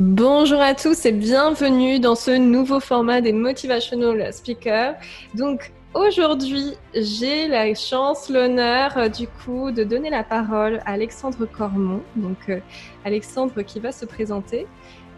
[0.00, 4.94] Bonjour à tous et bienvenue dans ce nouveau format des Motivational Speakers.
[5.34, 11.46] Donc aujourd'hui, j'ai la chance, l'honneur euh, du coup de donner la parole à Alexandre
[11.46, 12.02] Cormont.
[12.14, 12.60] Donc euh,
[13.04, 14.68] Alexandre qui va se présenter.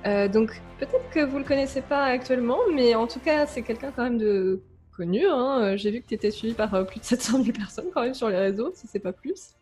[0.07, 3.93] Euh, donc peut-être que vous le connaissez pas actuellement, mais en tout cas c'est quelqu'un
[3.95, 4.62] quand même de
[4.97, 5.27] connu.
[5.27, 5.77] Hein.
[5.77, 8.31] J'ai vu que tu étais suivi par plus de 700 000 personnes quand même sur
[8.31, 9.57] les réseaux, si c'est pas plus.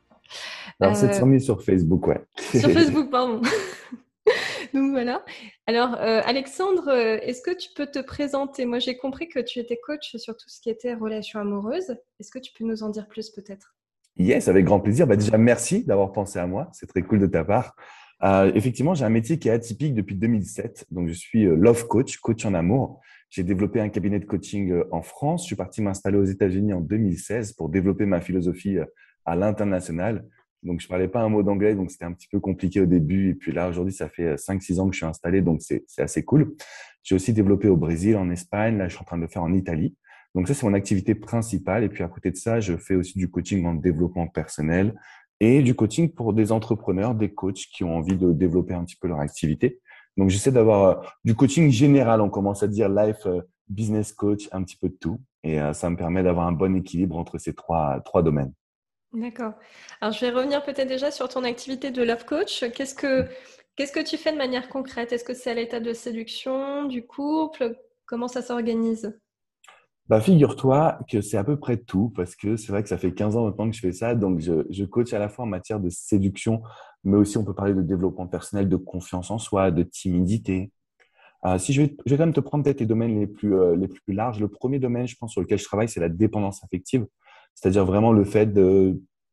[0.78, 2.20] Alors 700 000 sur Facebook, ouais.
[2.38, 3.42] Sur Facebook, pardon.
[4.74, 5.24] Donc voilà.
[5.66, 8.66] Alors, euh, Alexandre, euh, est-ce que tu peux te présenter?
[8.66, 11.96] Moi, j'ai compris que tu étais coach sur tout ce qui était relations amoureuses.
[12.20, 13.74] Est-ce que tu peux nous en dire plus peut-être?
[14.16, 15.06] Yes, avec grand plaisir.
[15.06, 16.68] Bah, déjà, merci d'avoir pensé à moi.
[16.72, 17.76] C'est très cool de ta part.
[18.24, 20.86] Euh, effectivement, j'ai un métier qui est atypique depuis 2007.
[20.90, 23.00] Donc, je suis love coach, coach en amour.
[23.30, 25.42] J'ai développé un cabinet de coaching en France.
[25.42, 28.78] Je suis parti m'installer aux États-Unis en 2016 pour développer ma philosophie
[29.24, 30.24] à l'international.
[30.62, 33.30] Donc, je parlais pas un mot d'anglais, donc c'était un petit peu compliqué au début.
[33.30, 35.84] Et puis là, aujourd'hui, ça fait 5-6 euh, ans que je suis installé, donc c'est
[35.98, 36.54] assez cool.
[37.02, 38.76] J'ai aussi développé au Brésil, en Espagne.
[38.76, 39.96] Là, je suis en train de le faire en Italie.
[40.34, 41.84] Donc ça, c'est mon activité principale.
[41.84, 44.94] Et puis à côté de ça, je fais aussi du coaching en développement personnel
[45.40, 48.96] et du coaching pour des entrepreneurs, des coachs qui ont envie de développer un petit
[48.96, 49.80] peu leur activité.
[50.16, 52.20] Donc j'essaie d'avoir euh, du coaching général.
[52.20, 55.20] On commence à dire life euh, business coach, un petit peu de tout.
[55.44, 58.52] Et ça me permet d'avoir un bon équilibre entre ces trois, trois domaines.
[59.12, 59.54] D'accord.
[60.00, 62.64] Alors, je vais revenir peut-être déjà sur ton activité de love coach.
[62.74, 63.26] Qu'est-ce que,
[63.76, 65.12] qu'est-ce que tu fais de manière concrète?
[65.12, 67.76] Est-ce que c'est à l'état de séduction du couple?
[68.04, 69.18] Comment ça s'organise?
[70.08, 73.12] Bah, figure-toi que c'est à peu près tout, parce que c'est vrai que ça fait
[73.12, 75.48] 15 ans maintenant que je fais ça, donc je, je coach à la fois en
[75.48, 76.62] matière de séduction,
[77.04, 80.72] mais aussi on peut parler de développement personnel, de confiance en soi, de timidité.
[81.44, 83.86] Euh, si je vais, quand même te prendre peut-être les domaines les plus, euh, les
[83.86, 84.40] plus larges.
[84.40, 87.06] Le premier domaine, je pense, sur lequel je travaille, c'est la dépendance affective.
[87.58, 88.52] C'est-à-dire vraiment le fait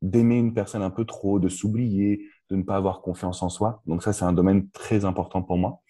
[0.01, 3.83] d'aimer une personne un peu trop, de s'oublier, de ne pas avoir confiance en soi.
[3.85, 5.81] Donc ça, c'est un domaine très important pour moi.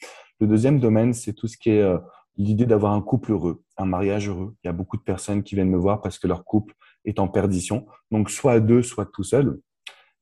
[0.41, 1.97] Le deuxième domaine, c'est tout ce qui est euh,
[2.35, 4.53] l'idée d'avoir un couple heureux, un mariage heureux.
[4.63, 6.73] Il y a beaucoup de personnes qui viennent me voir parce que leur couple
[7.05, 7.85] est en perdition.
[8.11, 9.57] Donc soit à deux, soit tout seul.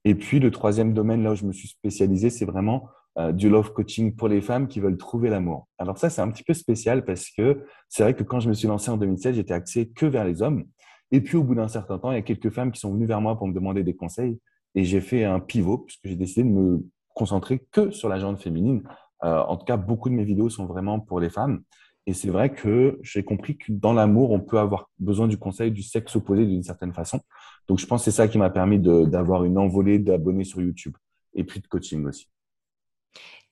[0.06, 3.50] Et puis le troisième domaine, là où je me suis spécialisé, c'est vraiment euh, du
[3.50, 5.68] love coaching pour les femmes qui veulent trouver l'amour.
[5.80, 8.54] Alors ça, c'est un petit peu spécial parce que c'est vrai que quand je me
[8.54, 10.66] suis lancé en 2016, j'étais axé que vers les hommes.
[11.14, 13.06] Et puis, au bout d'un certain temps, il y a quelques femmes qui sont venues
[13.06, 14.40] vers moi pour me demander des conseils.
[14.74, 18.42] Et j'ai fait un pivot puisque j'ai décidé de me concentrer que sur la gente
[18.42, 18.82] féminine.
[19.24, 21.62] Euh, en tout cas, beaucoup de mes vidéos sont vraiment pour les femmes.
[22.08, 25.70] Et c'est vrai que j'ai compris que dans l'amour, on peut avoir besoin du conseil
[25.70, 27.20] du sexe opposé d'une certaine façon.
[27.68, 30.98] Donc, je pense que c'est ça qui m'a permis d'avoir une envolée d'abonnés sur YouTube
[31.36, 32.28] et puis de coaching aussi.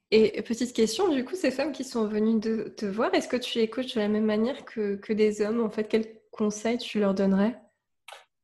[0.10, 3.60] Et petite question, du coup, ces femmes qui sont venues te voir, est-ce que tu
[3.60, 7.00] les coaches de la même manière que, que des hommes En fait, quel conseils tu
[7.00, 7.60] leur donnerais?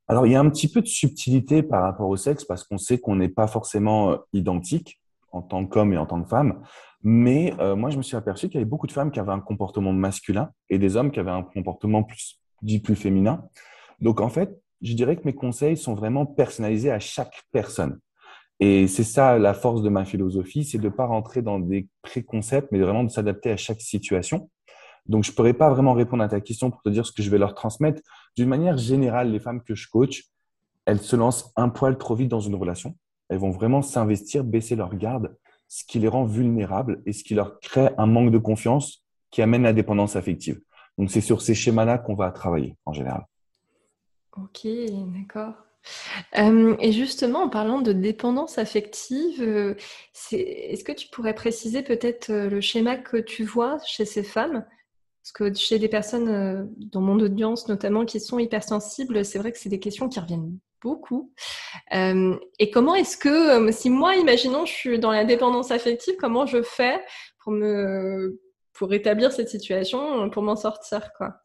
[0.07, 2.77] Alors, il y a un petit peu de subtilité par rapport au sexe parce qu'on
[2.77, 6.61] sait qu'on n'est pas forcément euh, identique en tant qu'homme et en tant que femme.
[7.03, 9.33] Mais euh, moi, je me suis aperçu qu'il y avait beaucoup de femmes qui avaient
[9.33, 13.43] un comportement masculin et des hommes qui avaient un comportement plus, dit plus féminin.
[13.99, 17.99] Donc, en fait, je dirais que mes conseils sont vraiment personnalisés à chaque personne.
[18.59, 21.87] Et c'est ça la force de ma philosophie, c'est de ne pas rentrer dans des
[22.01, 24.49] préconcepts, mais vraiment de s'adapter à chaque situation.
[25.07, 27.23] Donc, je ne pourrais pas vraiment répondre à ta question pour te dire ce que
[27.23, 28.01] je vais leur transmettre.
[28.35, 30.25] D'une manière générale, les femmes que je coach,
[30.85, 32.95] elles se lancent un poil trop vite dans une relation.
[33.29, 35.35] Elles vont vraiment s'investir, baisser leur garde,
[35.67, 39.41] ce qui les rend vulnérables et ce qui leur crée un manque de confiance qui
[39.41, 40.61] amène la dépendance affective.
[40.97, 43.25] Donc, c'est sur ces schémas-là qu'on va travailler en général.
[44.35, 44.67] Ok,
[45.13, 45.53] d'accord.
[46.37, 49.75] Euh, et justement, en parlant de dépendance affective, euh,
[50.31, 54.65] est-ce que tu pourrais préciser peut-être euh, le schéma que tu vois chez ces femmes
[55.27, 59.51] parce que chez des personnes euh, dans mon audience notamment qui sont hypersensibles, c'est vrai
[59.51, 61.33] que c'est des questions qui reviennent beaucoup.
[61.93, 66.15] Euh, et comment est-ce que, euh, si moi, imaginons, je suis dans la dépendance affective,
[66.17, 67.01] comment je fais
[67.43, 68.39] pour me
[68.71, 71.35] pour rétablir cette situation, pour m'en sortir, quoi?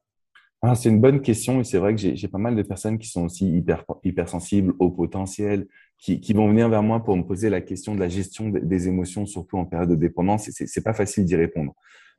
[0.61, 3.09] Ah, c'est une bonne question et c'est vrai que j'ai pas mal de personnes qui
[3.09, 5.67] sont aussi hyper, hypersensibles au potentiel,
[5.99, 8.87] qui, qui, vont venir vers moi pour me poser la question de la gestion des
[8.87, 10.47] émotions, surtout en période de dépendance.
[10.47, 11.75] Et c'est pas facile d'y répondre.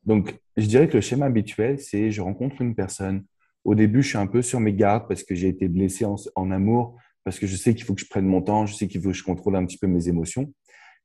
[0.05, 3.23] Donc, je dirais que le schéma habituel, c'est je rencontre une personne.
[3.63, 6.05] Au début, je suis un peu sur mes gardes parce que j'ai été blessé
[6.35, 8.88] en, amour, parce que je sais qu'il faut que je prenne mon temps, je sais
[8.88, 10.53] qu'il faut que je contrôle un petit peu mes émotions.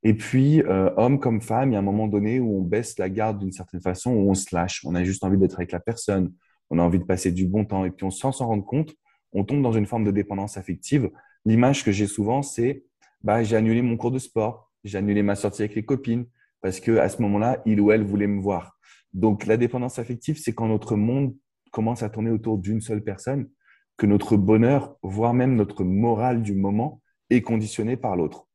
[0.03, 2.99] Et puis, euh, homme comme femme, il y a un moment donné où on baisse
[2.99, 4.83] la garde d'une certaine façon, où on se lâche.
[4.85, 6.33] On a juste envie d'être avec la personne,
[6.71, 7.85] on a envie de passer du bon temps.
[7.85, 8.95] Et puis, on, sans s'en rendre compte,
[9.33, 11.11] on tombe dans une forme de dépendance affective.
[11.45, 12.85] L'image que j'ai souvent, c'est
[13.23, 16.27] bah, j'ai annulé mon cours de sport, j'ai annulé ma sortie avec les copines,
[16.61, 18.78] parce que à ce moment-là, il ou elle voulait me voir.
[19.13, 21.35] Donc, la dépendance affective, c'est quand notre monde
[21.71, 23.49] commence à tourner autour d'une seule personne,
[23.97, 28.47] que notre bonheur, voire même notre morale du moment, est conditionné par l'autre.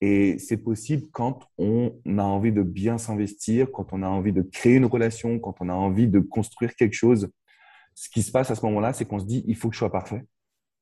[0.00, 4.42] Et c'est possible quand on a envie de bien s'investir, quand on a envie de
[4.42, 7.30] créer une relation, quand on a envie de construire quelque chose.
[7.94, 9.78] Ce qui se passe à ce moment-là, c'est qu'on se dit, il faut que je
[9.78, 10.24] sois parfait.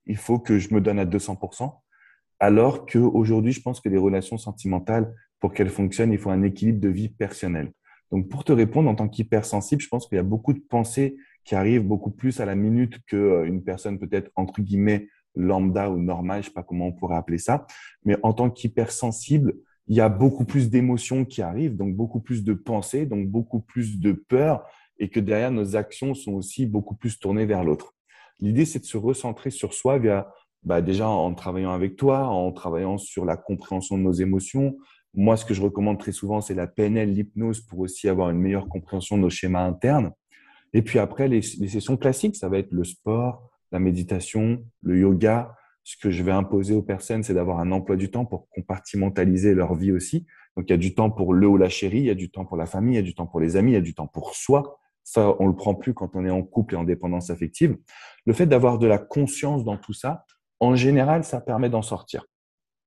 [0.07, 1.73] Il faut que je me donne à 200%.
[2.41, 6.81] Alors qu'aujourd'hui, je pense que les relations sentimentales, pour qu'elles fonctionnent, il faut un équilibre
[6.81, 7.73] de vie personnelle.
[8.11, 11.17] Donc, pour te répondre, en tant qu'hypersensible, je pense qu'il y a beaucoup de pensées
[11.45, 16.43] qui arrivent beaucoup plus à la minute qu'une personne peut-être, entre guillemets, lambda ou normal,
[16.43, 17.67] je sais pas comment on pourrait appeler ça.
[18.05, 19.55] Mais en tant qu'hypersensible,
[19.89, 23.61] il y a beaucoup plus d'émotions qui arrivent, donc beaucoup plus de pensées, donc beaucoup
[23.61, 24.65] plus de peur,
[24.99, 27.95] et que derrière nos actions sont aussi beaucoup plus tournées vers l'autre.
[28.41, 32.51] L'idée, c'est de se recentrer sur soi via, bah, déjà en travaillant avec toi, en
[32.53, 34.77] travaillant sur la compréhension de nos émotions.
[35.15, 38.39] Moi, ce que je recommande très souvent, c'est la PNL, l'hypnose, pour aussi avoir une
[38.39, 40.13] meilleure compréhension de nos schémas internes.
[40.73, 45.55] Et puis après, les, sessions classiques, ça va être le sport, la méditation, le yoga.
[45.85, 49.55] Ce que je vais imposer aux personnes, c'est d'avoir un emploi du temps pour compartimentaliser
[49.55, 50.27] leur vie aussi.
[50.57, 52.31] Donc, il y a du temps pour le ou la chérie, il y a du
[52.31, 53.83] temps pour la famille, il y a du temps pour les amis, il y a
[53.83, 54.79] du temps pour soi.
[55.05, 57.77] Ça, on le prend plus quand on est en couple et en dépendance affective.
[58.27, 60.25] Le fait d'avoir de la conscience dans tout ça,
[60.59, 62.25] en général, ça permet d'en sortir.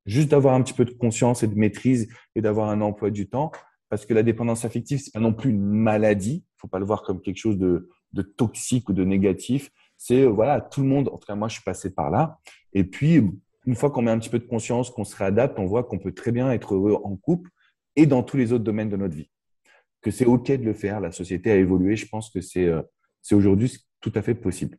[0.07, 3.29] Juste d'avoir un petit peu de conscience et de maîtrise et d'avoir un emploi du
[3.29, 3.51] temps,
[3.89, 6.43] parce que la dépendance affective, c'est pas non plus une maladie.
[6.57, 10.29] Faut pas le voir comme quelque chose de, de toxique ou de négatif c'est euh,
[10.29, 12.39] voilà, tout le monde, en tout cas moi je suis passé par là.
[12.73, 13.21] Et puis,
[13.65, 15.99] une fois qu'on met un petit peu de conscience, qu'on se réadapte, on voit qu'on
[15.99, 17.49] peut très bien être heureux en couple
[17.95, 19.29] et dans tous les autres domaines de notre vie.
[20.01, 22.81] Que c'est OK de le faire, la société a évolué, je pense que c'est euh,
[23.31, 24.77] aujourd'hui tout à fait possible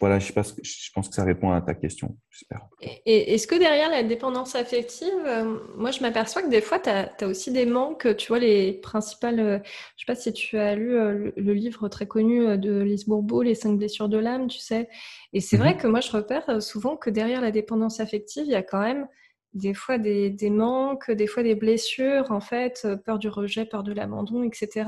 [0.00, 2.66] voilà, je, pense, je pense que ça répond à ta question, j'espère.
[3.04, 6.88] Et, est-ce que derrière la dépendance affective, euh, moi je m'aperçois que des fois, tu
[6.88, 9.58] as, aussi des manques, tu vois, les principales, euh,
[9.96, 13.42] je sais pas si tu as lu euh, le, livre très connu de Lise Bourbeau,
[13.42, 14.88] Les cinq blessures de l'âme, tu sais.
[15.34, 15.80] Et c'est vrai mhm.
[15.80, 19.06] que moi je repère souvent que derrière la dépendance affective, il y a quand même
[19.52, 23.82] des fois des, des manques, des fois des blessures, en fait, peur du rejet, peur
[23.82, 24.86] de l'abandon, etc.,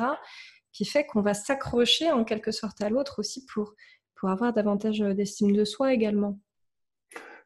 [0.72, 3.74] qui fait qu'on va s'accrocher en quelque sorte à l'autre aussi pour
[4.22, 6.38] pour avoir davantage euh, d'estime de soi également.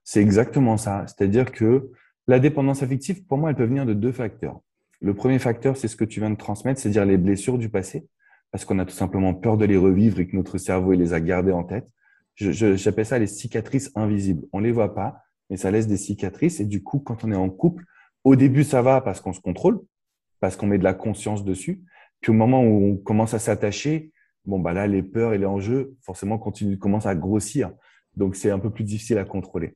[0.04, 1.06] C'est exactement ça.
[1.06, 1.90] C'est-à-dire que
[2.26, 4.60] la dépendance affective, pour moi, elle peut venir de deux facteurs.
[5.00, 8.06] Le premier facteur, c'est ce que tu viens de transmettre, c'est-à-dire les blessures du passé,
[8.50, 11.20] parce qu'on a tout simplement peur de les revivre et que notre cerveau les a
[11.20, 11.88] gardées en tête.
[12.34, 14.46] J'appelle ça les cicatrices invisibles.
[14.52, 16.60] On les voit pas, mais ça laisse des cicatrices.
[16.60, 17.84] Et du coup, quand on est en couple,
[18.22, 19.80] au début, ça va parce qu'on se contrôle,
[20.40, 21.82] parce qu'on met de la conscience dessus.
[22.20, 24.12] Puis au moment où on commence à s'attacher,
[24.46, 27.72] bon, bah là, les peurs et les enjeux, forcément, continuent, commencent à grossir.
[28.14, 29.74] Donc, c'est un peu plus difficile à contrôler.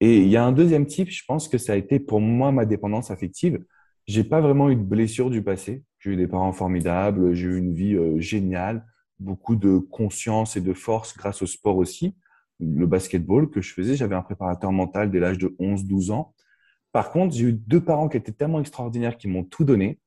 [0.00, 2.50] Et il y a un deuxième type, je pense que ça a été pour moi
[2.52, 3.64] ma dépendance affective.
[4.06, 5.84] J'ai pas vraiment eu de blessure du passé.
[6.00, 8.84] J'ai eu des parents formidables, j'ai eu une vie euh, géniale,
[9.20, 12.16] beaucoup de conscience et de force grâce au sport aussi.
[12.58, 16.34] Le basketball que je faisais, j'avais un préparateur mental dès l'âge de 11-12 ans.
[16.90, 20.00] Par contre, j'ai eu deux parents qui étaient tellement extraordinaires, qui m'ont tout donné.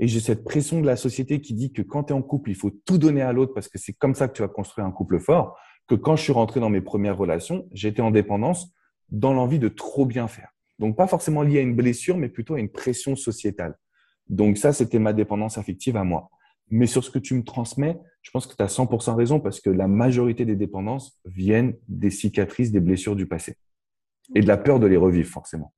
[0.00, 2.50] Et j'ai cette pression de la société qui dit que quand tu es en couple,
[2.50, 4.86] il faut tout donner à l'autre parce que c'est comme ça que tu vas construire
[4.86, 5.58] un couple fort,
[5.88, 8.72] que quand je suis rentré dans mes premières relations, j'étais en dépendance
[9.10, 10.50] dans l'envie de trop bien faire.
[10.78, 13.76] Donc, pas forcément lié à une blessure, mais plutôt à une pression sociétale.
[14.28, 16.30] Donc, ça, c'était ma dépendance affective à moi.
[16.70, 19.60] Mais sur ce que tu me transmets, je pense que tu as 100% raison parce
[19.60, 23.56] que la majorité des dépendances viennent des cicatrices, des blessures du passé
[24.34, 25.72] et de la peur de les revivre, forcément.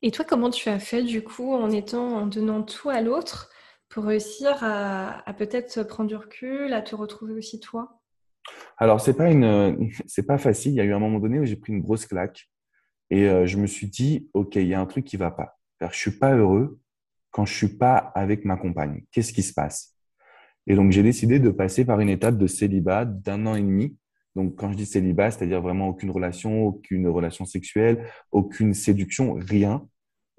[0.00, 3.50] Et toi, comment tu as fait du coup en étant, en donnant tout à l'autre
[3.88, 8.00] pour réussir à, peut-être prendre du recul, à te retrouver aussi toi?
[8.76, 10.72] Alors c'est pas une, c'est pas facile.
[10.72, 12.48] Il y a eu un moment donné où j'ai pris une grosse claque
[13.10, 15.58] et euh, je me suis dit, ok, il y a un truc qui va pas.
[15.80, 16.78] Je suis pas heureux
[17.30, 19.04] quand je suis pas avec ma compagne.
[19.10, 19.96] Qu'est-ce qui se passe?
[20.68, 23.96] Et donc j'ai décidé de passer par une étape de célibat d'un an et demi
[24.38, 29.84] donc, quand je dis célibat, c'est-à-dire vraiment aucune relation, aucune relation sexuelle, aucune séduction, rien.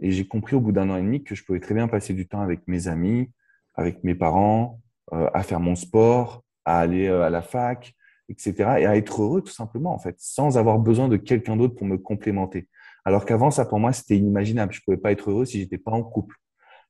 [0.01, 2.13] Et j'ai compris au bout d'un an et demi que je pouvais très bien passer
[2.13, 3.29] du temps avec mes amis,
[3.75, 4.79] avec mes parents,
[5.13, 7.93] euh, à faire mon sport, à aller euh, à la fac,
[8.29, 8.53] etc.
[8.79, 11.87] Et à être heureux tout simplement, en fait, sans avoir besoin de quelqu'un d'autre pour
[11.87, 12.67] me complémenter.
[13.05, 14.73] Alors qu'avant, ça pour moi, c'était inimaginable.
[14.73, 16.35] Je ne pouvais pas être heureux si j'étais pas en couple.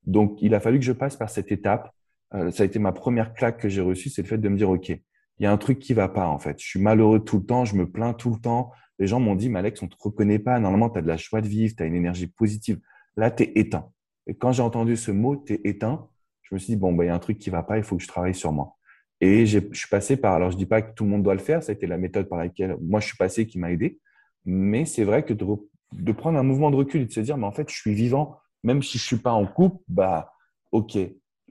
[0.05, 1.91] Donc, il a fallu que je passe par cette étape.
[2.33, 4.57] Euh, ça a été ma première claque que j'ai reçue, c'est le fait de me
[4.57, 6.59] dire, OK, il y a un truc qui va pas en fait.
[6.59, 8.71] Je suis malheureux tout le temps, je me plains tout le temps.
[8.99, 10.59] Les gens m'ont dit, mais Alex, on te reconnaît pas.
[10.59, 12.79] Normalement, tu as de la joie de vivre, tu as une énergie positive.
[13.17, 13.91] Là, tu es éteint.
[14.27, 16.07] Et quand j'ai entendu ce mot, tu es éteint,
[16.43, 17.83] je me suis dit, bon, bah, il y a un truc qui va pas, il
[17.83, 18.75] faut que je travaille sur moi.
[19.21, 21.41] Et je suis passé par, alors je dis pas que tout le monde doit le
[21.41, 23.99] faire, ça a été la méthode par laquelle moi je suis passé qui m'a aidé.
[24.45, 27.45] Mais c'est vrai que de, prendre un mouvement de recul et de se dire, mais
[27.45, 30.33] en fait, je suis vivant, même si je suis pas en couple, bah,
[30.71, 30.97] ok,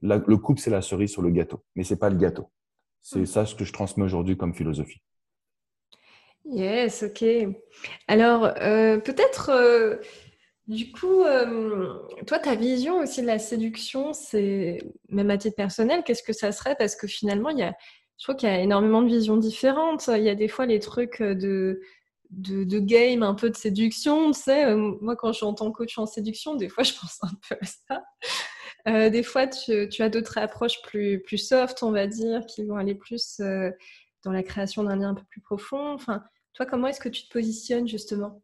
[0.01, 2.51] le couple, c'est la cerise sur le gâteau, mais c'est pas le gâteau.
[3.03, 5.03] C'est ça ce que je transmets aujourd'hui comme philosophie.
[6.45, 7.25] Yes, ok.
[8.07, 9.97] Alors, euh, peut-être, euh,
[10.69, 11.95] Du coup, euh,
[12.27, 16.53] toi, ta vision aussi de la séduction, c'est même à titre personnel, qu'est-ce que ça
[16.53, 16.77] serait?
[16.77, 17.75] Parce que finalement, il y a,
[18.19, 20.09] je trouve qu'il y a énormément de visions différentes.
[20.09, 21.81] Il y a des fois les trucs de,
[22.31, 24.31] game, un peu de séduction.
[24.33, 26.85] Tu sais, euh, moi, quand je suis en tant que coach en séduction, des fois,
[26.85, 28.05] je pense un peu à ça.
[28.89, 32.77] Euh, des fois, tu, as d'autres approches plus, plus soft, on va dire, qui vont
[32.77, 35.95] aller plus dans la création d'un lien un peu plus profond.
[35.95, 36.23] Enfin,
[36.53, 38.43] toi, comment est-ce que tu te positionnes justement?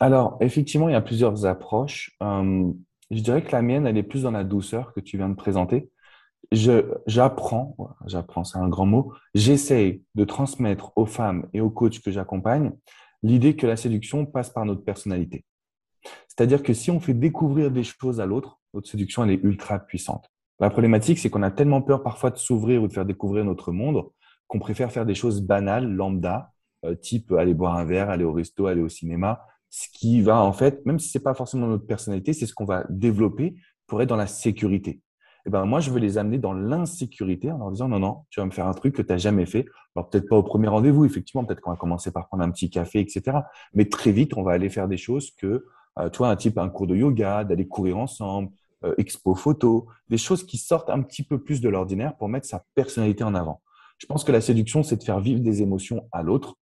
[0.00, 2.16] Alors, effectivement, il y a plusieurs approches.
[2.22, 2.70] Euh,
[3.10, 5.34] je dirais que la mienne, elle est plus dans la douceur que tu viens de
[5.34, 5.90] présenter.
[6.52, 7.76] J'apprends,
[8.06, 12.72] j'apprends, c'est un grand mot, j'essaye de transmettre aux femmes et aux coachs que j'accompagne
[13.24, 15.44] l'idée que la séduction passe par notre personnalité.
[16.28, 19.80] C'est-à-dire que si on fait découvrir des choses à l'autre, notre séduction, elle est ultra
[19.80, 20.30] puissante.
[20.60, 23.72] La problématique, c'est qu'on a tellement peur parfois de s'ouvrir ou de faire découvrir notre
[23.72, 24.04] monde
[24.46, 26.52] qu'on préfère faire des choses banales, lambda,
[26.84, 30.42] euh, type aller boire un verre, aller au resto, aller au cinéma, ce qui va
[30.42, 33.56] en fait, même si c'est pas forcément notre personnalité, c'est ce qu'on va développer
[33.86, 34.90] pour être dans la sécurité.
[35.46, 38.24] Et eh ben moi, je veux les amener dans l'insécurité en leur disant non non,
[38.30, 39.64] tu vas me faire un truc que tu n'as jamais fait.
[39.94, 42.68] Alors peut-être pas au premier rendez-vous, effectivement, peut-être qu'on va commencer par prendre un petit
[42.68, 43.38] café, etc.
[43.72, 45.64] Mais très vite, on va aller faire des choses que,
[46.00, 48.50] euh, toi, un type un cours de yoga, d'aller courir ensemble,
[48.84, 52.48] euh, expo photo, des choses qui sortent un petit peu plus de l'ordinaire pour mettre
[52.48, 53.62] sa personnalité en avant.
[53.98, 56.56] Je pense que la séduction, c'est de faire vivre des émotions à l'autre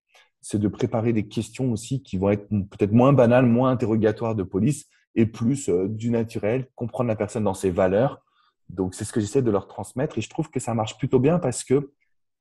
[0.45, 4.43] c'est de préparer des questions aussi qui vont être peut-être moins banales, moins interrogatoires de
[4.43, 4.85] police
[5.15, 8.23] et plus euh, du naturel, comprendre la personne dans ses valeurs.
[8.69, 11.19] Donc, c'est ce que j'essaie de leur transmettre et je trouve que ça marche plutôt
[11.19, 11.93] bien parce que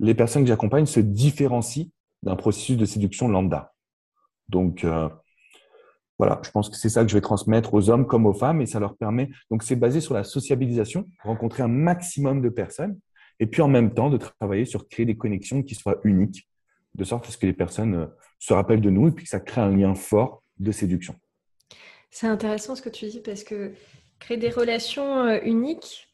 [0.01, 1.85] les personnes que j'accompagne se différencient
[2.23, 3.73] d'un processus de séduction lambda.
[4.49, 5.07] Donc, euh,
[6.19, 8.59] voilà, je pense que c'est ça que je vais transmettre aux hommes comme aux femmes
[8.59, 9.29] et ça leur permet.
[9.49, 12.99] Donc, c'est basé sur la sociabilisation, rencontrer un maximum de personnes
[13.39, 16.49] et puis en même temps de travailler sur créer des connexions qui soient uniques
[16.95, 18.05] de sorte à ce que les personnes euh,
[18.39, 21.15] se rappellent de nous et puis que ça crée un lien fort de séduction.
[22.11, 23.71] C'est intéressant ce que tu dis parce que
[24.19, 26.07] créer des relations euh, uniques,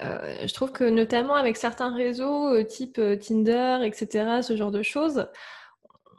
[0.00, 5.28] euh, je trouve que notamment avec certains réseaux type Tinder, etc., ce genre de choses,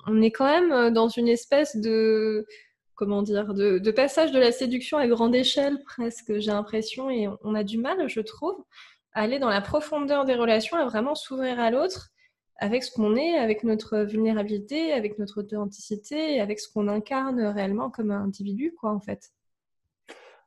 [0.07, 2.45] on est quand même dans une espèce de
[2.93, 7.27] comment dire de, de passage de la séduction à grande échelle presque, j'ai l'impression, et
[7.43, 8.63] on a du mal, je trouve,
[9.12, 12.12] à aller dans la profondeur des relations, à vraiment s'ouvrir à l'autre
[12.58, 17.90] avec ce qu'on est, avec notre vulnérabilité, avec notre authenticité, avec ce qu'on incarne réellement
[17.90, 19.32] comme individu, quoi, en fait.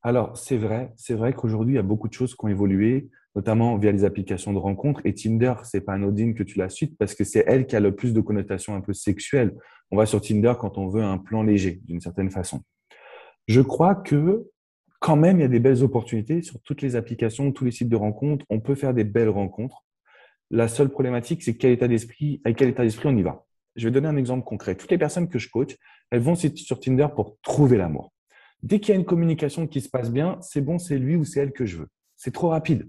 [0.03, 3.11] Alors, c'est vrai, c'est vrai qu'aujourd'hui, il y a beaucoup de choses qui ont évolué,
[3.35, 5.01] notamment via les applications de rencontres.
[5.05, 7.81] Et Tinder, c'est pas anodine que tu la suites parce que c'est elle qui a
[7.81, 9.55] le plus de connotations un peu sexuelles.
[9.91, 12.63] On va sur Tinder quand on veut un plan léger, d'une certaine façon.
[13.49, 14.47] Je crois que
[15.01, 17.89] quand même, il y a des belles opportunités sur toutes les applications, tous les sites
[17.89, 18.45] de rencontres.
[18.51, 19.85] On peut faire des belles rencontres.
[20.51, 23.45] La seule problématique, c'est quel état d'esprit, avec quel état d'esprit on y va.
[23.77, 24.75] Je vais donner un exemple concret.
[24.75, 25.77] Toutes les personnes que je coach,
[26.11, 28.13] elles vont sur Tinder pour trouver l'amour.
[28.63, 31.25] Dès qu'il y a une communication qui se passe bien, c'est bon, c'est lui ou
[31.25, 31.89] c'est elle que je veux.
[32.17, 32.89] C'est trop rapide.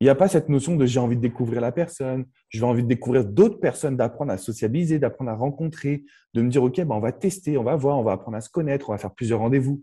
[0.00, 2.66] Il n'y a pas cette notion de j'ai envie de découvrir la personne, je vais
[2.66, 6.76] envie de découvrir d'autres personnes, d'apprendre à sociabiliser, d'apprendre à rencontrer, de me dire, OK,
[6.76, 8.98] ben on va tester, on va voir, on va apprendre à se connaître, on va
[8.98, 9.82] faire plusieurs rendez-vous.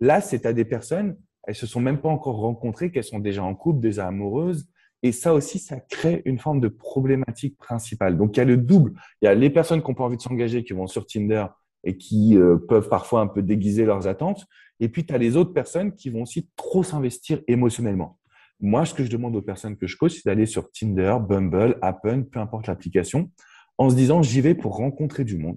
[0.00, 3.44] Là, c'est à des personnes, elles se sont même pas encore rencontrées, qu'elles sont déjà
[3.44, 4.68] en couple, déjà amoureuses,
[5.02, 8.18] et ça aussi, ça crée une forme de problématique principale.
[8.18, 8.92] Donc, il y a le double.
[9.22, 11.46] Il y a les personnes qui n'ont pas envie de s'engager, qui vont sur Tinder
[11.84, 14.44] et qui euh, peuvent parfois un peu déguiser leurs attentes.
[14.78, 18.18] Et puis, tu as les autres personnes qui vont aussi trop s'investir émotionnellement.
[18.60, 21.78] Moi, ce que je demande aux personnes que je coach, c'est d'aller sur Tinder, Bumble,
[21.80, 23.30] Appen, peu importe l'application,
[23.78, 25.56] en se disant, j'y vais pour rencontrer du monde.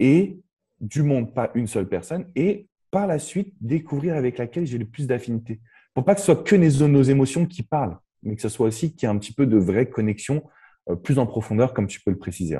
[0.00, 0.40] Et
[0.80, 2.30] du monde, pas une seule personne.
[2.34, 5.60] Et par la suite, découvrir avec laquelle j'ai le plus d'affinité.
[5.92, 8.94] Pour pas que ce soit que nos émotions qui parlent mais que ce soit aussi
[8.94, 10.42] qu'il y ait un petit peu de vraie connexion
[10.90, 12.58] euh, plus en profondeur, comme tu peux le préciser.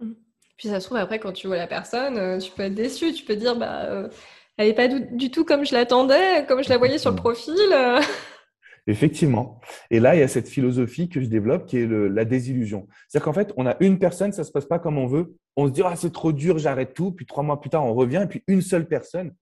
[0.00, 0.12] Mmh.
[0.56, 3.12] Puis ça se trouve, après, quand tu vois la personne, euh, tu peux être déçu.
[3.12, 4.08] Tu peux dire, bah, euh,
[4.56, 7.54] elle n'est pas du, tout comme je l'attendais, comme je la voyais sur le profil.
[8.88, 9.60] Effectivement.
[9.90, 12.88] Et là, il y a cette philosophie que je développe qui est la désillusion.
[13.06, 15.36] C'est-à-dire qu'en fait, on a une personne, ça ne se passe pas comme on veut.
[15.56, 17.12] On se dit, ah, c'est trop dur, j'arrête tout.
[17.12, 18.22] Puis trois mois plus tard, on revient.
[18.24, 19.34] Et puis une seule personne.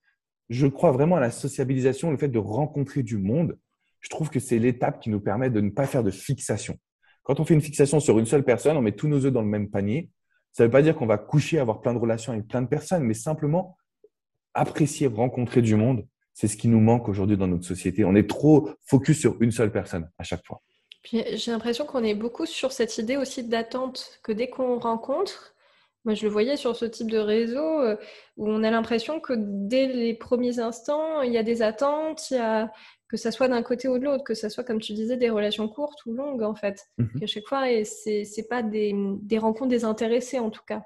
[0.49, 3.57] Je crois vraiment à la sociabilisation, le fait de rencontrer du monde
[4.07, 6.79] je trouve que c'est l'étape qui nous permet de ne pas faire de fixation.
[7.25, 9.43] Quand on fait une fixation sur une seule personne, on met tous nos œufs dans
[9.43, 10.11] le même panier.
[10.53, 12.69] Ça ne veut pas dire qu'on va coucher, avoir plein de relations avec plein de
[12.69, 13.77] personnes, mais simplement
[14.55, 16.07] apprécier, rencontrer du monde.
[16.35, 18.05] C'est ce qui nous manque aujourd'hui dans notre société.
[18.05, 20.63] On est trop focus sur une seule personne à chaque fois.
[21.03, 25.57] j'ai l'impression qu'on est beaucoup sur cette idée aussi d'attente, que dès qu'on rencontre,
[26.07, 27.97] moi, je le voyais sur ce type de réseau euh,
[28.37, 32.35] où on a l'impression que dès les premiers instants, il y a des attentes, il
[32.35, 32.71] y a,
[33.09, 35.31] que ça soit d'un côté ou de l'autre, que ça soit, comme tu disais, des
[35.31, 36.87] relations courtes ou longues, en fait.
[36.99, 37.23] Mhm.
[37.23, 40.83] À chaque fois, et c'est pas des, des, rencontres désintéressées, en tout cas.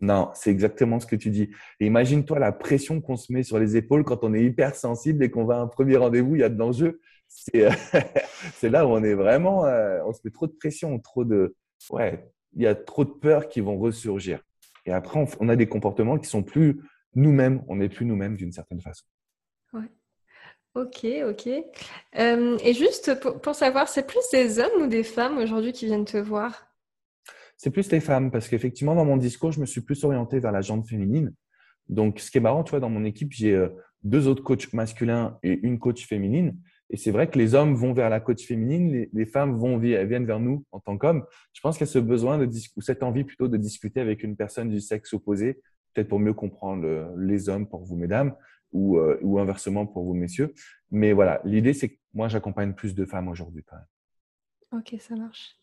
[0.00, 1.50] Non, c'est exactement ce que tu dis.
[1.80, 5.46] imagine-toi la pression qu'on se met sur les épaules quand on est hypersensible et qu'on
[5.46, 7.00] va à un premier rendez-vous, il y a de l'enjeu.
[7.28, 11.56] C'est là où on est vraiment, euh, on se met trop de pression, trop de,
[11.90, 14.40] ouais, il y a trop de peurs qui vont ressurgir.
[14.84, 16.80] Et après, on, a des comportements qui sont plus
[17.14, 19.04] nous-mêmes, on n'est plus nous-mêmes d'une certaine façon.
[19.72, 19.90] Ouais.
[20.76, 21.48] Ok, ok.
[22.18, 26.04] Euh, et juste pour, savoir, c'est plus des hommes ou des femmes aujourd'hui qui viennent
[26.04, 26.66] te voir?
[27.56, 30.52] C'est plus les femmes parce qu'effectivement, dans mon discours, je me suis plus orienté vers
[30.52, 31.32] la jante féminine.
[31.88, 33.70] Donc, ce qui est marrant, tu vois, dans mon équipe, j'ai euh,
[34.02, 36.58] deux autres coachs masculins et une coach féminine.
[36.90, 40.26] Et c'est vrai que les hommes vont vers la coach féminine, les, femmes vont, viennent
[40.26, 41.24] vers nous en tant qu'hommes.
[41.54, 44.22] Je pense qu'il y a ce besoin de ou cette envie plutôt de discuter avec
[44.22, 45.54] une personne du sexe opposé,
[45.94, 48.36] peut-être pour mieux comprendre les hommes pour vous, mesdames,
[48.72, 50.54] ou, euh, ou inversement pour vous, messieurs.
[50.90, 54.80] Mais voilà, l'idée, c'est que moi, j'accompagne plus de femmes aujourd'hui quand même.
[54.80, 55.56] Ok, ça marche.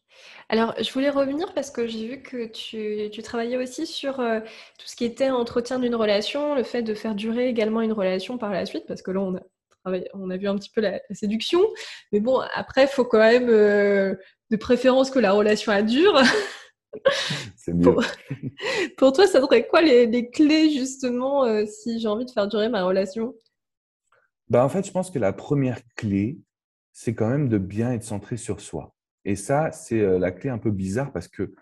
[0.50, 4.40] Alors, je voulais revenir parce que j'ai vu que tu, travaillais aussi sur euh,
[4.78, 8.38] tout ce qui était entretien d'une relation, le fait de faire durer également une relation
[8.38, 9.42] par la suite, parce que là, on a,
[10.14, 11.62] on a vu un petit peu la, séduction,
[12.12, 14.16] mais bon, après, il faut quand même euh,
[14.52, 16.20] de préférence que la relation a dure.
[17.56, 17.96] C'est mieux.
[18.98, 22.70] Pour, toi, ça serait quoi les, clés justement euh, si j'ai envie de faire durer
[22.70, 23.34] ma relation?
[24.50, 26.40] Bah, En fait, je pense que la première clé,
[26.92, 28.94] c'est quand même de bien être centré sur soi.
[29.26, 31.54] Et ça, c'est euh, la clé un peu bizarre parce que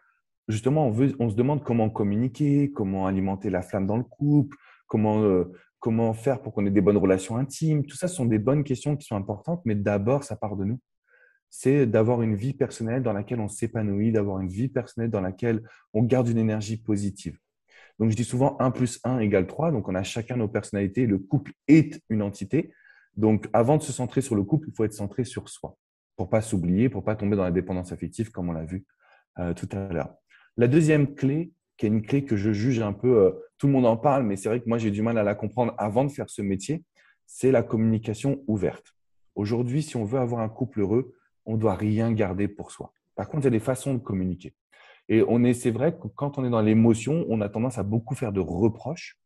[0.48, 4.58] justement, on, veut, on se demande comment communiquer, comment alimenter la flamme dans le couple,
[4.88, 7.86] comment, euh, comment faire pour qu'on ait des bonnes relations intimes.
[7.86, 10.66] Tout ça ce sont des bonnes questions qui sont importantes, mais d'abord, ça part de
[10.66, 10.80] nous.
[11.52, 15.62] C'est d'avoir une vie personnelle dans laquelle on s'épanouit, d'avoir une vie personnelle dans laquelle
[15.94, 17.38] on garde une énergie positive.
[18.00, 19.72] Donc, je dis souvent 1 plus 1 égale 3.
[19.72, 21.06] Donc, on a chacun nos personnalités.
[21.06, 22.74] Le couple est une entité.
[23.16, 25.78] Donc, avant de se centrer sur le couple, il faut être centré sur soi
[26.16, 28.86] pour pas s'oublier, pour pas tomber dans la dépendance affective comme on l'a vu
[29.40, 30.14] euh, tout à l'heure.
[30.56, 33.74] La deuxième clé, qui est une clé que je juge un peu, euh, tout le
[33.74, 36.04] monde en parle, mais c'est vrai que moi j'ai du mal à la comprendre avant
[36.04, 36.84] de faire ce métier,
[37.26, 38.94] c'est la communication ouverte.
[39.36, 41.16] Aujourd'hui, si on veut avoir un couple heureux,
[41.46, 42.94] on ne doit rien garder pour soi.
[43.16, 44.54] Par contre, il y a des façons de communiquer.
[45.10, 47.84] Et on est, c'est vrai que quand on est dans l'émotion, on a tendance à
[47.84, 49.18] beaucoup faire de reproches,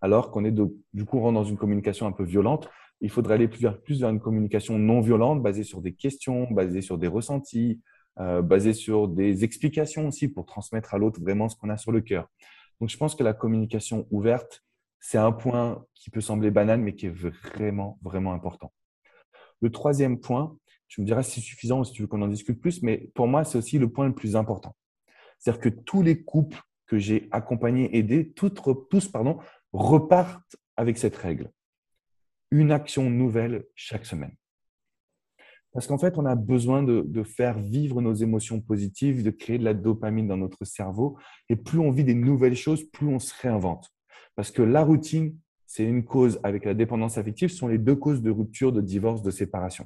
[0.00, 2.68] alors qu'on est du coup dans une communication un peu violente
[3.00, 6.48] il faudrait aller plus vers, plus vers une communication non violente, basée sur des questions,
[6.50, 7.80] basée sur des ressentis,
[8.18, 11.92] euh, basée sur des explications aussi pour transmettre à l'autre vraiment ce qu'on a sur
[11.92, 12.28] le cœur.
[12.80, 14.62] Donc, je pense que la communication ouverte,
[15.00, 18.72] c'est un point qui peut sembler banal, mais qui est vraiment, vraiment important.
[19.60, 20.56] Le troisième point,
[20.88, 23.10] tu me diras si c'est suffisant ou si tu veux qu'on en discute plus, mais
[23.14, 24.76] pour moi, c'est aussi le point le plus important.
[25.38, 29.38] C'est-à-dire que tous les couples que j'ai accompagnés, aidés, tous pardon,
[29.72, 31.50] repartent avec cette règle
[32.50, 34.34] une action nouvelle chaque semaine.
[35.72, 39.64] Parce qu'en fait, on a besoin de, faire vivre nos émotions positives, de créer de
[39.64, 41.18] la dopamine dans notre cerveau.
[41.50, 43.90] Et plus on vit des nouvelles choses, plus on se réinvente.
[44.36, 47.96] Parce que la routine, c'est une cause avec la dépendance affective, ce sont les deux
[47.96, 49.84] causes de rupture, de divorce, de séparation.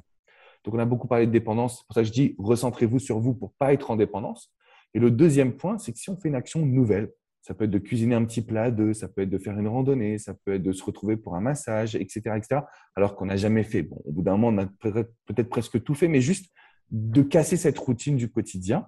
[0.63, 1.79] Donc, on a beaucoup parlé de dépendance.
[1.79, 4.53] C'est pour ça que je dis, recentrez-vous sur vous pour pas être en dépendance.
[4.93, 7.71] Et le deuxième point, c'est que si on fait une action nouvelle, ça peut être
[7.71, 10.53] de cuisiner un petit plat de, ça peut être de faire une randonnée, ça peut
[10.53, 12.61] être de se retrouver pour un massage, etc., etc.
[12.95, 13.81] Alors qu'on n'a jamais fait.
[13.81, 16.51] Bon, au bout d'un moment, on a peut-être presque tout fait, mais juste
[16.91, 18.87] de casser cette routine du quotidien,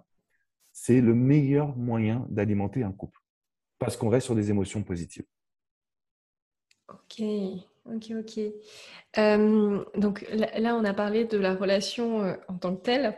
[0.72, 3.20] c'est le meilleur moyen d'alimenter un couple
[3.80, 5.26] parce qu'on reste sur des émotions positives.
[6.88, 7.22] Ok,
[7.86, 8.40] ok, ok.
[9.18, 13.16] Euh, donc là, on a parlé de la relation euh, en tant que telle.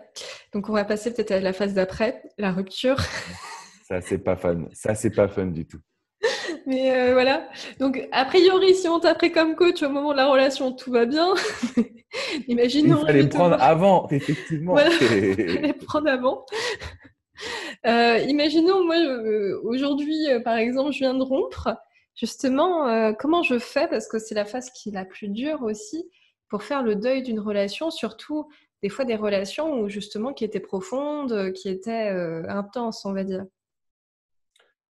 [0.53, 2.97] Donc on va passer peut-être à la phase d'après, la rupture.
[3.87, 4.65] Ça, c'est pas fun.
[4.73, 5.79] Ça, c'est pas fun du tout.
[6.65, 7.47] Mais euh, voilà.
[7.79, 10.91] Donc, a priori, si on t'a pris comme coach au moment de la relation, tout
[10.91, 11.33] va bien.
[12.47, 13.01] Imaginons.
[13.01, 14.73] Il fallait le prendre avant, effectivement.
[14.73, 14.89] Voilà.
[15.01, 16.45] Il fallait prendre avant.
[17.83, 18.95] Imaginons, moi,
[19.63, 21.69] aujourd'hui, par exemple, je viens de rompre.
[22.15, 26.09] Justement, comment je fais Parce que c'est la phase qui est la plus dure aussi
[26.47, 28.47] pour faire le deuil d'une relation, surtout
[28.81, 32.09] des fois des relations justement qui étaient profondes, qui étaient
[32.47, 33.45] intenses, on va dire?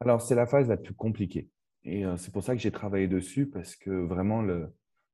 [0.01, 1.47] Alors, c'est la phase la plus compliquée.
[1.85, 4.43] Et euh, c'est pour ça que j'ai travaillé dessus, parce que vraiment,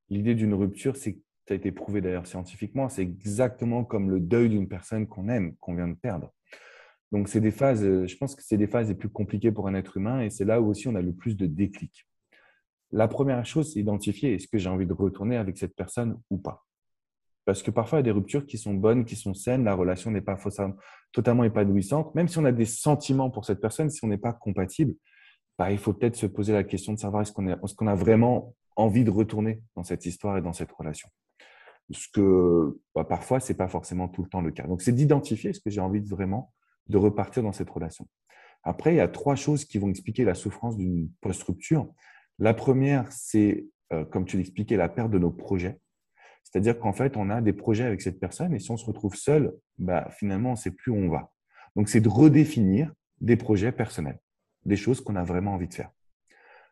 [0.08, 4.50] l'idée d'une rupture, c'est ça a été prouvé d'ailleurs scientifiquement, c'est exactement comme le deuil
[4.50, 6.32] d'une personne qu'on aime, qu'on vient de perdre.
[7.12, 9.66] Donc, c'est des phases, euh, je pense que c'est des phases les plus compliquées pour
[9.66, 12.06] un être humain et c'est là où aussi on a le plus de déclics.
[12.92, 16.38] La première chose, c'est identifier est-ce que j'ai envie de retourner avec cette personne ou
[16.38, 16.64] pas.
[17.44, 19.74] Parce que parfois, il y a des ruptures qui sont bonnes, qui sont saines, la
[19.74, 20.38] relation n'est pas
[21.12, 22.14] totalement épanouissante.
[22.14, 24.94] Même si on a des sentiments pour cette personne, si on n'est pas compatible,
[25.58, 29.04] bah, il faut peut-être se poser la question de savoir est-ce qu'on a, vraiment envie
[29.04, 31.08] de retourner dans cette histoire et dans cette relation.
[31.90, 34.66] Ce que bah, parfois, ce n'est pas forcément tout le temps le cas.
[34.66, 36.52] Donc, c'est d'identifier est-ce que j'ai envie de vraiment
[36.88, 38.06] de repartir dans cette relation.
[38.62, 41.88] Après, il y a trois choses qui vont expliquer la souffrance d'une post-rupture.
[42.38, 45.78] La première, c'est, euh, comme tu l'expliquais, la perte de nos projets.
[46.42, 49.14] C'est-à-dire qu'en fait, on a des projets avec cette personne et si on se retrouve
[49.14, 51.30] seul, bah, finalement, on ne sait plus où on va.
[51.76, 54.18] Donc, c'est de redéfinir des projets personnels,
[54.64, 55.90] des choses qu'on a vraiment envie de faire.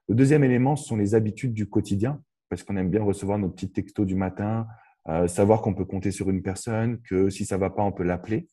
[0.09, 3.49] Le deuxième élément, ce sont les habitudes du quotidien, parce qu'on aime bien recevoir nos
[3.49, 4.67] petits textos du matin,
[5.09, 7.93] euh, savoir qu'on peut compter sur une personne, que si ça ne va pas, on
[7.93, 8.49] peut l'appeler.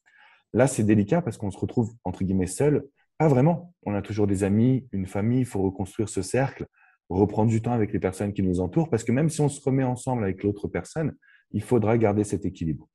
[0.55, 2.87] Là, c'est délicat parce qu'on se retrouve, entre guillemets, seul.
[3.19, 3.73] Pas vraiment.
[3.85, 6.65] On a toujours des amis, une famille, il faut reconstruire ce cercle
[7.09, 9.61] reprendre du temps avec les personnes qui nous entourent, parce que même si on se
[9.61, 11.15] remet ensemble avec l'autre personne,
[11.51, 12.89] il faudra garder cet équilibre.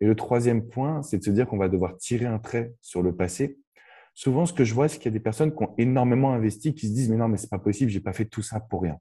[0.00, 3.02] Et le troisième point, c'est de se dire qu'on va devoir tirer un trait sur
[3.02, 3.58] le passé.
[4.14, 6.74] Souvent, ce que je vois, c'est qu'il y a des personnes qui ont énormément investi,
[6.74, 8.82] qui se disent mais non, mais c'est pas possible, j'ai pas fait tout ça pour
[8.82, 8.98] rien.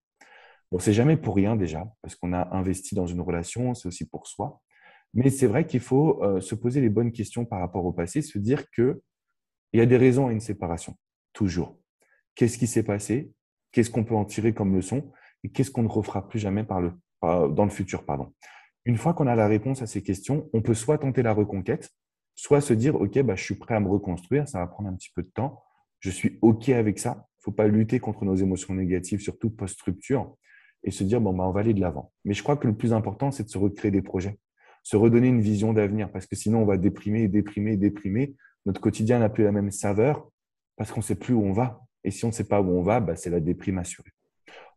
[0.72, 4.06] Bon, c'est jamais pour rien déjà, parce qu'on a investi dans une relation, c'est aussi
[4.06, 4.62] pour soi.
[5.16, 8.22] Mais c'est vrai qu'il faut euh, se poser les bonnes questions par rapport au passé,
[8.22, 9.02] se dire que
[9.74, 10.96] il y a des raisons à une séparation,
[11.34, 11.78] toujours.
[12.36, 13.32] Qu'est-ce qui s'est passé?
[13.72, 15.12] Qu'est-ce qu'on peut en tirer comme leçon?
[15.44, 18.06] Et qu'est-ce qu'on ne refera plus jamais dans le futur.
[18.06, 18.34] Pardon?
[18.86, 21.90] Une fois qu'on a la réponse à ces questions, on peut soit tenter la reconquête,
[22.36, 24.94] soit se dire, OK, bah, je suis prêt à me reconstruire, ça va prendre un
[24.94, 25.64] petit peu de temps,
[26.00, 27.12] je suis OK avec ça.
[27.12, 30.36] Il ne faut pas lutter contre nos émotions négatives, surtout post-rupture,
[30.84, 32.12] et se dire, bon, bah, on va aller de l'avant.
[32.26, 34.38] Mais je crois que le plus important, c'est de se recréer des projets,
[34.86, 38.36] se redonner une vision d'avenir, parce que sinon, on va déprimer, déprimer, déprimer.
[38.68, 40.30] Notre quotidien n'a plus la même saveur
[40.78, 41.82] parce qu'on ne sait plus où on va.
[42.04, 44.12] Et si on ne sait pas où on va, bah, c'est la déprime assurée.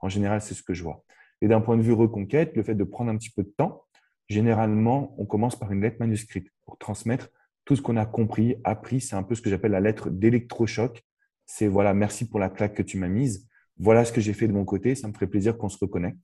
[0.01, 1.05] En général, c'est ce que je vois.
[1.43, 3.85] Et d'un point de vue reconquête, le fait de prendre un petit peu de temps,
[4.31, 7.29] généralement, on commence par une lettre manuscrite pour transmettre
[7.67, 9.03] tout ce qu'on a compris, appris.
[9.03, 11.05] C'est un peu ce que j'appelle la lettre d'électrochoc.
[11.45, 13.47] C'est voilà, merci pour la claque que tu m'as mise.
[13.77, 14.95] Voilà ce que j'ai fait de mon côté.
[14.95, 16.19] Ça me ferait plaisir qu'on se reconnecte.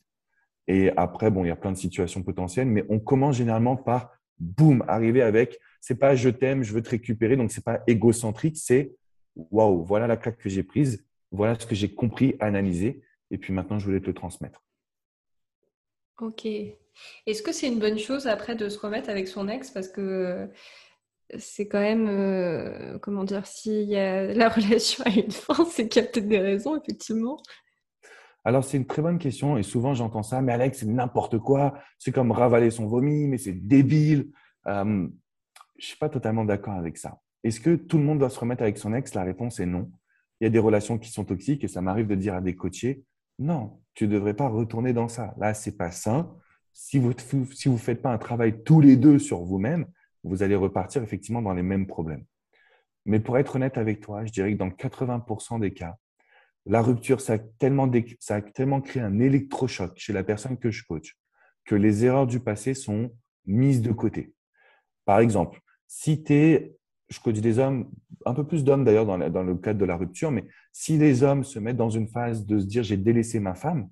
[0.66, 4.12] Et après, bon, il y a plein de situations potentielles, mais on commence généralement par
[4.38, 8.56] boum, arriver avec, c'est pas je t'aime, je veux te récupérer, donc c'est pas égocentrique,
[8.56, 8.94] c'est
[9.36, 13.52] waouh, voilà la claque que j'ai prise, voilà ce que j'ai compris, analysé, et puis
[13.52, 14.62] maintenant je voulais te le transmettre.
[16.20, 16.46] Ok.
[16.46, 19.70] Est-ce que c'est une bonne chose après de se remettre avec son ex?
[19.70, 20.48] Parce que
[21.36, 26.04] c'est quand même, euh, comment dire, si la relation a une fin, c'est qu'il y
[26.04, 27.38] a peut-être des raisons, effectivement.
[28.44, 31.74] Alors, c'est une très bonne question et souvent j'entends ça, mais Alex, c'est n'importe quoi,
[31.98, 34.30] c'est comme ravaler son vomi, mais c'est débile.
[34.66, 35.08] Euh,
[35.76, 37.20] je ne suis pas totalement d'accord avec ça.
[37.42, 39.14] Est-ce que tout le monde doit se remettre avec son ex?
[39.14, 39.90] La réponse est non.
[40.40, 42.54] Il y a des relations qui sont toxiques et ça m'arrive de dire à des
[42.54, 43.04] coachés,
[43.38, 45.34] non, tu ne devrais pas retourner dans ça.
[45.38, 46.34] Là, ce n'est pas sain.
[46.72, 49.86] Si vous ne si vous faites pas un travail tous les deux sur vous-même,
[50.22, 52.24] vous allez repartir effectivement dans les mêmes problèmes.
[53.06, 55.96] Mais pour être honnête avec toi, je dirais que dans 80% des cas,
[56.66, 61.16] la rupture, ça a, tellement créé un électrochoc chez la personne que je coach
[61.64, 63.10] que les erreurs du passé sont
[63.46, 64.34] mises de côté.
[65.04, 66.76] Par exemple, si tu es
[67.08, 67.90] je coach des hommes,
[68.24, 71.44] un peu plus d'hommes d'ailleurs dans, le cadre de la rupture, mais si les hommes
[71.44, 73.90] se mettent dans une phase de se dire j'ai délaissé ma femme,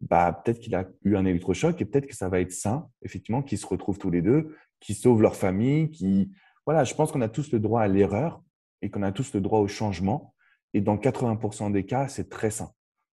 [0.00, 3.42] bah, peut-être qu'il a eu un électrochoc et peut-être que ça va être sain, effectivement,
[3.42, 6.30] qu'ils se retrouvent tous les deux, qu'ils sauvent leur famille, qui
[6.66, 8.42] voilà, je pense qu'on a tous le droit à l'erreur
[8.82, 10.34] et qu'on a tous le droit au changement.
[10.74, 12.70] Et dans 80% des cas, c'est très sain.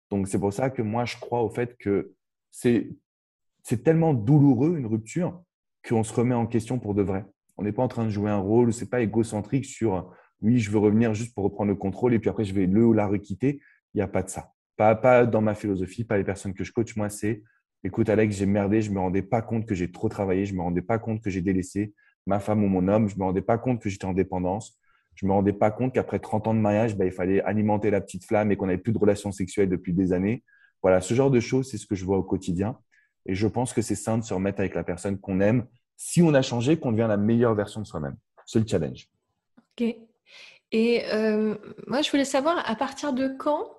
[0.09, 2.13] Donc c'est pour ça que moi, je crois au fait que
[2.51, 5.41] c'est tellement douloureux une rupture
[5.87, 7.25] qu'on se remet en question pour de vrai.
[7.57, 10.71] On n'est pas en train de jouer un rôle, c'est pas égocentrique sur oui, je
[10.71, 13.07] veux revenir juste pour reprendre le contrôle et puis après je vais le ou la
[13.07, 13.61] requitter.
[13.93, 14.53] Il n'y a pas de ça.
[14.77, 16.95] Pas, pas dans ma philosophie, pas les personnes que je coach.
[16.95, 17.43] Moi, c'est
[17.83, 20.53] écoute, Alex, j'ai merdé, je ne me rendais pas compte que j'ai trop travaillé, je
[20.53, 21.93] ne me rendais pas compte que j'ai délaissé
[22.25, 24.78] ma femme ou mon homme, je ne me rendais pas compte que j'étais en dépendance,
[25.19, 27.99] je me rendais pas compte qu'après 30 ans de mariage, bah, il fallait alimenter la
[27.99, 30.43] petite flamme et qu'on n'avait plus de relations sexuelles depuis des années.
[30.81, 32.79] Voilà, ce genre de choses, c'est ce que je vois au quotidien.
[33.25, 35.65] Et je pense que c'est sain de se remettre avec la personne qu'on aime
[35.97, 38.15] si on a changé, qu'on devient la meilleure version de soi-même.
[38.45, 39.09] C'est le challenge.
[39.77, 39.93] Ok.
[40.71, 41.55] Et euh,
[41.87, 43.69] moi, je voulais savoir à partir de quand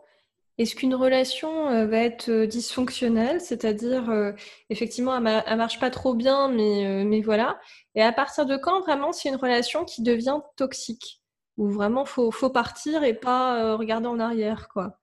[0.58, 4.34] est-ce qu'une relation euh, va être euh, dysfonctionnelle, c'est-à-dire
[4.68, 7.58] effectivement elle, ne marche pas trop bien, mais voilà.
[7.94, 11.19] Et à partir de quand vraiment c'est une relation qui devient toxique,
[11.60, 14.98] où vraiment faut faut partir et pas regarder en arrière, quoi.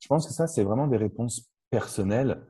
[0.00, 2.42] Je pense que ça c'est vraiment des réponses personnelles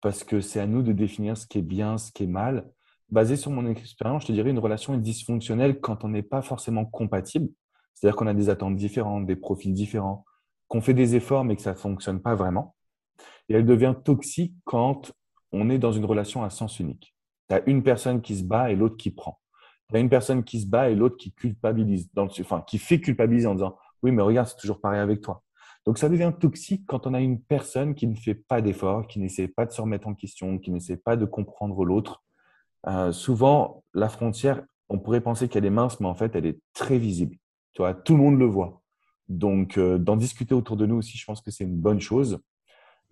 [0.00, 2.68] parce que c'est à nous de définir ce qui est bien, ce qui est mal
[3.10, 6.42] basé sur mon expérience, je te dirais une relation est dysfonctionnelle quand on n'est pas
[6.42, 7.48] forcément compatible.
[7.94, 10.24] C'est-à-dire qu'on a des attentes différentes, des profils différents,
[10.68, 12.74] qu'on fait des efforts mais que ça ne fonctionne pas vraiment.
[13.48, 15.12] Et elle devient toxique quand
[15.52, 17.14] on est dans une relation à sens unique.
[17.48, 19.40] Tu as une personne qui se bat et l'autre qui prend.
[19.88, 23.46] Tu as une personne qui se bat et l'autre qui culpabilise, enfin, qui fait culpabiliser
[23.46, 25.42] en disant Oui, mais regarde, c'est toujours pareil avec toi.
[25.86, 29.20] Donc ça devient toxique quand on a une personne qui ne fait pas d'efforts, qui
[29.20, 32.22] n'essaie pas de se remettre en question, qui n'essaie pas de comprendre l'autre,
[32.86, 36.60] euh, souvent, la frontière, on pourrait penser qu'elle est mince, mais en fait, elle est
[36.74, 37.36] très visible.
[37.72, 38.82] Tu vois, tout le monde le voit.
[39.28, 42.38] Donc, euh, d'en discuter autour de nous aussi, je pense que c'est une bonne chose.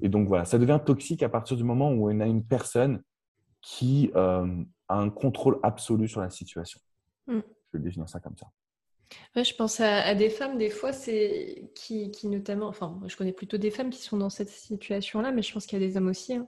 [0.01, 3.03] Et donc, voilà, ça devient toxique à partir du moment où on a une personne
[3.61, 6.81] qui euh, a un contrôle absolu sur la situation.
[7.27, 7.41] Mm.
[7.41, 8.47] Je vais définir ça comme ça.
[9.43, 13.71] je pense à, des femmes, des fois, c'est qui, notamment, enfin, je connais plutôt des
[13.71, 16.35] femmes qui sont dans cette situation-là, mais je pense qu'il y a des hommes aussi,
[16.35, 16.47] hein,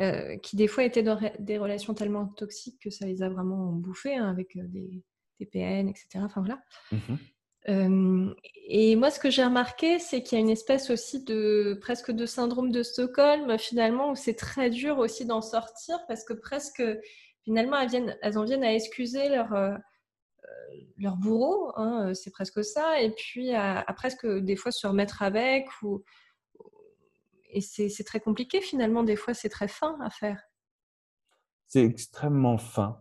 [0.00, 3.72] euh, qui des fois étaient dans des relations tellement toxiques que ça les a vraiment
[3.72, 5.02] bouffées, hein, avec des,
[5.40, 6.20] des, PN, etc.
[6.24, 6.62] Enfin voilà.
[6.92, 7.18] Mm-hmm
[7.66, 12.10] et moi, ce que j'ai remarqué, c'est qu'il y a une espèce aussi de presque
[12.10, 16.82] de syndrome de Stockholm, finalement, où c'est très dur aussi d'en sortir parce que presque,
[17.44, 19.76] finalement, elles, en viennent à excuser leur, euh,
[20.98, 25.66] leur bourreau, hein, c'est presque ça, et puis à, presque des fois se remettre avec.
[27.50, 30.42] Et c'est très compliqué, finalement, des fois, c'est très fin à faire.
[31.68, 33.00] C'est extrêmement fin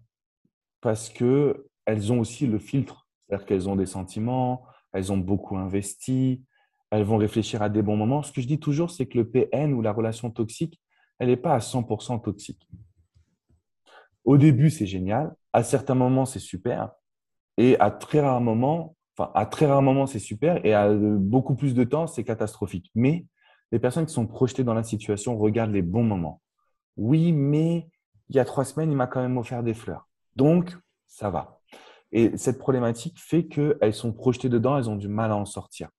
[0.82, 5.58] parce que elles ont aussi le filtre c'est-à-dire qu'elles ont des sentiments, elles ont beaucoup
[5.58, 6.44] investi,
[6.92, 8.22] elles vont réfléchir à des bons moments.
[8.22, 10.80] Ce que je dis toujours, c'est que le PN ou la relation toxique,
[11.18, 12.68] elle n'est pas à 100% toxique.
[14.26, 15.36] Au début, c'est génial.
[15.52, 16.92] À certains moments, c'est super.
[17.58, 20.66] Et à très rares moments, enfin, à très rares moments, c'est super.
[20.66, 22.92] Et à beaucoup plus de temps, c'est catastrophique.
[22.96, 23.26] Mais
[23.72, 26.42] les personnes qui sont projetées dans la situation regardent les bons moments.
[26.98, 27.88] Oui, mais
[28.30, 30.08] il y a trois semaines, il m'a quand même offert des fleurs.
[30.36, 30.76] Donc,
[31.08, 31.60] ça va.
[32.12, 35.90] Et cette problématique fait qu'elles sont projetées dedans, elles ont du mal à en sortir.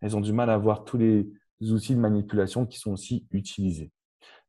[0.00, 1.28] Elles ont du mal à voir tous les
[1.60, 3.90] outils de manipulation qui sont aussi utilisés.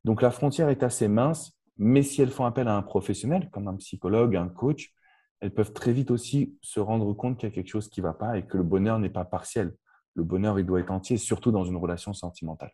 [0.05, 3.67] Donc la frontière est assez mince, mais si elles font appel à un professionnel, comme
[3.67, 4.93] un psychologue, un coach,
[5.39, 8.05] elles peuvent très vite aussi se rendre compte qu'il y a quelque chose qui ne
[8.05, 9.73] va pas et que le bonheur n'est pas partiel.
[10.15, 12.73] Le bonheur, il doit être entier, surtout dans une relation sentimentale.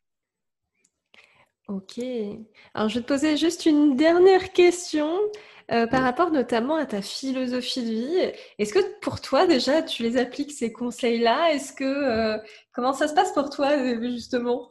[1.68, 2.00] Ok.
[2.74, 5.10] Alors, je vais te poser juste une dernière question.
[5.72, 10.04] Euh, par rapport notamment à ta philosophie de vie, est-ce que pour toi déjà tu
[10.04, 11.54] les appliques ces conseils-là?
[11.54, 12.38] Est-ce que euh,
[12.72, 14.70] comment ça se passe pour toi euh, justement?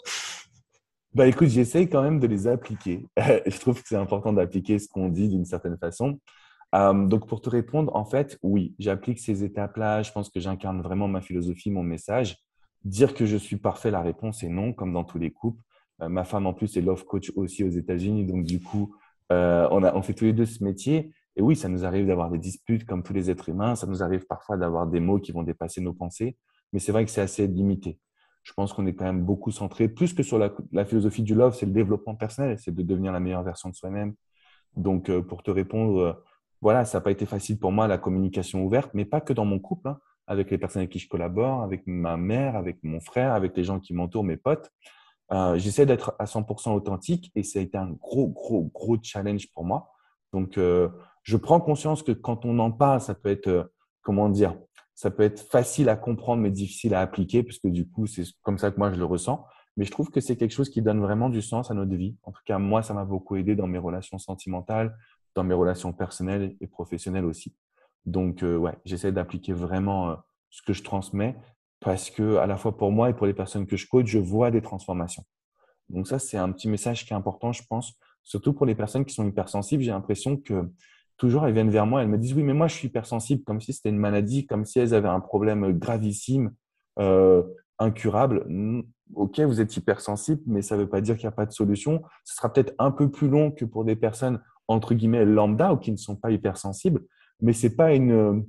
[1.15, 3.07] Bah écoute, j'essaye quand même de les appliquer.
[3.47, 6.19] je trouve que c'est important d'appliquer ce qu'on dit d'une certaine façon.
[6.73, 10.03] donc pour te répondre, en fait, oui, j'applique ces étapes-là.
[10.03, 12.37] Je pense que j'incarne vraiment ma philosophie, mon message.
[12.85, 15.63] Dire que je suis parfait, la réponse est non, comme dans tous les couples.
[16.01, 18.97] ma femme en plus est love coach aussi aux États-Unis, donc du coup,
[19.31, 21.13] on, a, on fait tous les deux ce métier.
[21.37, 23.77] Et oui, ça nous arrive d'avoir des disputes comme tous les êtres humains.
[23.77, 26.37] Ça nous arrive parfois d'avoir des mots qui vont dépasser nos pensées.
[26.73, 28.01] Mais c'est vrai que c'est assez limité.
[28.45, 31.57] Je pense qu'on est quand même beaucoup centré, plus que sur la, philosophie du love,
[31.57, 34.15] c'est le développement personnel, c'est de devenir la meilleure version de soi-même.
[34.77, 36.13] Donc, euh, pour te répondre, euh,
[36.61, 39.47] voilà, ça n'a pas été facile pour moi la communication ouverte, mais pas que dans
[39.47, 43.01] mon couple, hein, avec les personnes avec qui je collabore, avec ma mère, avec mon
[43.01, 44.71] frère, avec les gens qui m'entourent, mes potes.
[45.33, 49.51] Euh, j'essaie d'être à 100% authentique et ça a été un gros, gros, gros challenge
[49.53, 49.91] pour moi.
[50.33, 53.71] Donc, je prends conscience que quand on en parle, ça peut être,
[54.03, 54.57] comment dire,
[54.95, 58.59] ça peut être facile à comprendre mais difficile à appliquer puisque du coup, c'est comme
[58.59, 59.45] ça que moi je le ressens.
[59.77, 62.17] Mais je trouve que c'est quelque chose qui donne vraiment du sens à notre vie.
[62.23, 64.97] En tout cas, moi, ça m'a beaucoup aidé dans mes relations sentimentales,
[65.35, 67.57] dans mes relations personnelles et professionnelles aussi.
[68.07, 70.17] Donc, ouais, j'essaie d'appliquer vraiment
[70.51, 71.35] ce que je transmets
[71.81, 74.19] parce que à la fois pour moi et pour les personnes que je coach, je
[74.19, 75.25] vois des transformations.
[75.89, 79.05] Donc ça, c'est un petit message qui est important, je pense, surtout pour les personnes
[79.05, 79.83] qui sont hypersensibles.
[79.83, 80.71] J'ai l'impression que
[81.17, 83.61] toujours elles viennent vers moi, elles me disent oui, mais moi je suis hypersensible, comme
[83.61, 86.53] si c'était une maladie, comme si elles avaient un problème gravissime,
[86.99, 87.43] euh,
[87.79, 88.47] incurable.
[89.15, 91.53] Ok, vous êtes hypersensible, mais ça ne veut pas dire qu'il n'y a pas de
[91.53, 92.03] solution.
[92.25, 95.77] Ce sera peut-être un peu plus long que pour des personnes entre guillemets lambda ou
[95.77, 97.03] qui ne sont pas hypersensibles,
[97.41, 98.45] mais c'est pas une.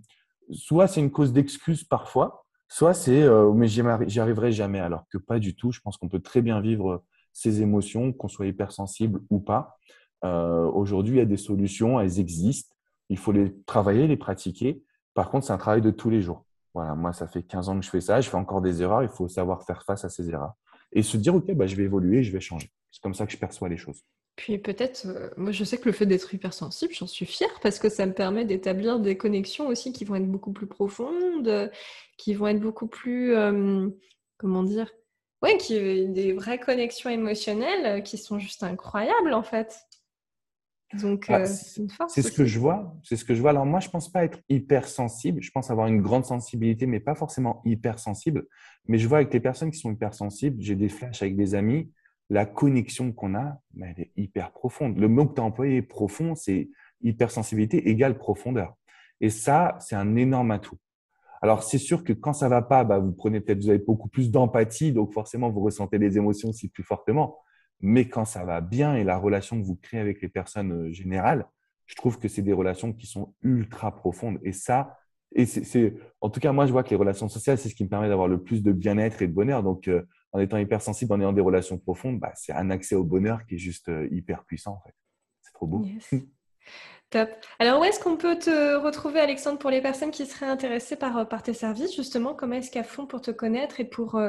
[0.52, 5.18] Soit c'est une cause d'excuse parfois, Soit c'est euh, mais j'y arriverai jamais, alors que
[5.18, 5.72] pas du tout.
[5.72, 9.78] Je pense qu'on peut très bien vivre ces émotions, qu'on soit hypersensible ou pas.
[10.26, 12.76] Euh, Aujourd'hui, il y a des solutions, elles existent.
[13.10, 14.84] Il faut les travailler, les pratiquer.
[15.14, 16.46] Par contre, c'est un travail de tous les jours.
[16.74, 18.20] Voilà, moi, ça fait 15 ans que je fais ça.
[18.20, 19.04] Je fais encore des erreurs.
[19.04, 20.56] Il faut savoir faire face à ces erreurs
[20.92, 22.72] et se dire, OK, bah, je vais évoluer, je vais changer.
[22.92, 24.02] C'est comme ça que je perçois les choses.
[24.36, 27.80] Puis peut-être, euh, moi je sais que le fait d'être hypersensible, j'en suis fière parce
[27.80, 31.72] que ça me permet d'établir des connexions aussi qui vont être beaucoup plus profondes,
[32.18, 33.88] qui vont être beaucoup plus, euh,
[34.38, 34.92] comment dire,
[35.42, 39.78] ouais, qui des vraies connexions émotionnelles qui sont juste incroyables en fait.
[40.94, 42.14] Donc ah, euh, c'est une force.
[42.14, 42.96] C'est ce que je vois.
[43.04, 43.50] C'est ce que je vois.
[43.50, 45.42] Alors moi je pense pas être hypersensible.
[45.42, 48.48] Je pense avoir une grande sensibilité, mais pas forcément hypersensible.
[48.88, 51.90] Mais je vois avec les personnes qui sont hypersensibles, j'ai des flashs avec des amis
[52.30, 54.98] la connexion qu'on a, elle est hyper profonde.
[54.98, 56.70] Le mot que tu as employé, profond, c'est
[57.02, 58.76] hypersensibilité égale profondeur.
[59.22, 60.78] Et ça, c'est un énorme atout.
[61.42, 64.10] Alors, c'est sûr que quand ça va pas, bah, vous prenez peut-être, vous avez beaucoup
[64.10, 67.38] plus d'empathie, donc forcément, vous ressentez les émotions aussi plus fortement.
[67.82, 70.92] Mais quand ça va bien et la relation que vous créez avec les personnes euh,
[70.92, 71.46] générales,
[71.86, 74.40] je trouve que c'est des relations qui sont ultra profondes.
[74.44, 74.98] Et ça,
[75.36, 75.46] et
[76.22, 78.08] en tout cas, moi, je vois que les relations sociales, c'est ce qui me permet
[78.08, 79.64] d'avoir le plus de bien-être et de bonheur.
[79.64, 83.04] Donc, euh, en étant hypersensible, en ayant des relations profondes, bah, c'est un accès au
[83.04, 84.82] bonheur qui est juste euh, hyper puissant.
[85.42, 85.86] C'est trop beau.
[87.12, 87.30] Top.
[87.60, 91.44] Alors, où est-ce qu'on peut te retrouver, Alexandre, pour les personnes qui seraient intéressées par,
[91.44, 92.34] tes services, justement?
[92.34, 94.20] Comment est-ce qu'elles font pour te connaître et pour,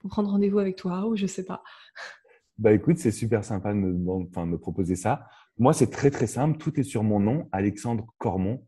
[0.00, 1.62] pour prendre rendez-vous avec toi ou je sais pas?
[2.58, 5.26] Bah écoute, c'est super sympa de me, proposer ça.
[5.58, 6.58] Moi, c'est très très simple.
[6.58, 8.64] Tout est sur mon nom, Alexandre Cormon.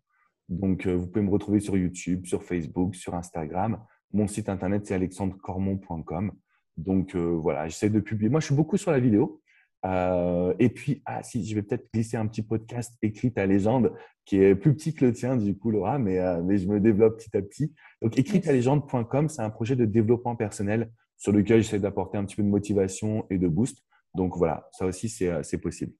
[0.48, 3.78] Donc, euh, vous pouvez me retrouver sur YouTube, sur Facebook, sur Instagram.
[4.12, 6.32] Mon site internet, c'est alexandrecormon.com.
[6.76, 8.30] Donc, euh, voilà, j'essaie de publier.
[8.30, 9.40] Moi, je suis beaucoup sur la vidéo.
[9.84, 13.92] Euh, et puis, ah si, je vais peut-être glisser un petit podcast écrit à légende
[14.24, 17.18] qui est plus petit que le tien, du coup, Laura, mais, mais je me développe
[17.18, 17.74] petit à petit.
[18.00, 22.42] Donc, écritalégende.com, c'est un projet de développement personnel sur lequel j'essaie d'apporter un petit peu
[22.42, 23.78] de motivation et de boost.
[24.14, 25.92] Donc, voilà, ça aussi, c'est possible.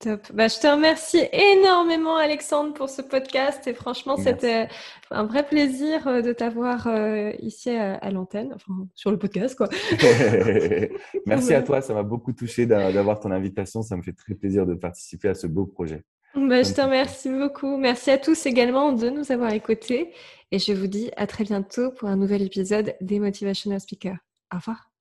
[0.00, 0.20] Top.
[0.34, 3.66] Bah, je te remercie énormément, Alexandre, pour ce podcast.
[3.66, 4.68] Et franchement, c'était
[5.10, 9.56] un vrai plaisir euh, de t'avoir euh, ici à, l'antenne, enfin, sur le podcast.
[9.56, 9.68] Quoi.
[11.26, 11.80] Merci à toi.
[11.80, 13.82] Ça m'a beaucoup touché d'avoir ton invitation.
[13.82, 16.02] Ça me fait très plaisir de participer à ce beau projet.
[16.34, 17.76] Bah, je te remercie beaucoup.
[17.76, 20.12] Merci à tous également de nous avoir écoutés.
[20.50, 24.18] Et je vous dis à très bientôt pour un nouvel épisode des Motivational Speakers.
[24.52, 24.93] Au revoir.